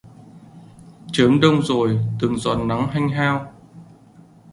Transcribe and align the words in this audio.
Chớm 1.11 1.39
đông 1.39 1.61
rồi 1.61 1.99
từng 2.19 2.37
giọt 2.37 2.55
nắng 2.65 2.87
hanh 2.87 3.09
hao 3.09 3.53